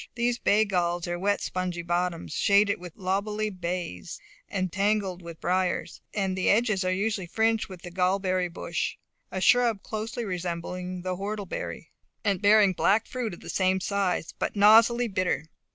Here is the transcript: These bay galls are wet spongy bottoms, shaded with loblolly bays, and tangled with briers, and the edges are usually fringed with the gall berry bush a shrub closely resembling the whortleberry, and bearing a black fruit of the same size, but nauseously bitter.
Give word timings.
These 0.15 0.39
bay 0.39 0.65
galls 0.65 1.07
are 1.07 1.19
wet 1.19 1.41
spongy 1.41 1.83
bottoms, 1.83 2.33
shaded 2.33 2.79
with 2.79 2.95
loblolly 2.97 3.51
bays, 3.51 4.19
and 4.49 4.71
tangled 4.73 5.21
with 5.21 5.39
briers, 5.39 6.01
and 6.11 6.35
the 6.35 6.49
edges 6.49 6.83
are 6.83 6.91
usually 6.91 7.27
fringed 7.27 7.67
with 7.67 7.83
the 7.83 7.91
gall 7.91 8.17
berry 8.17 8.49
bush 8.49 8.97
a 9.29 9.39
shrub 9.39 9.83
closely 9.83 10.25
resembling 10.25 11.03
the 11.03 11.15
whortleberry, 11.17 11.91
and 12.25 12.41
bearing 12.41 12.71
a 12.71 12.73
black 12.73 13.05
fruit 13.05 13.31
of 13.35 13.41
the 13.41 13.49
same 13.51 13.79
size, 13.79 14.33
but 14.39 14.55
nauseously 14.55 15.07
bitter. 15.07 15.45